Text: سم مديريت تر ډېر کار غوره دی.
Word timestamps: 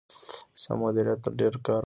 سم 0.61 0.77
مديريت 0.83 1.19
تر 1.23 1.31
ډېر 1.39 1.53
کار 1.65 1.65
غوره 1.65 1.77
دی. 1.77 1.79